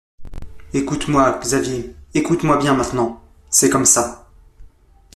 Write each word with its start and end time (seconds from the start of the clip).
Écoute-moi, 0.73 1.37
Xavier, 1.43 1.95
écoute-moi 2.15 2.57
bien 2.57 2.73
maintenant. 2.73 3.21
C’est 3.51 3.69
comme 3.69 3.85
ça. 3.85 4.27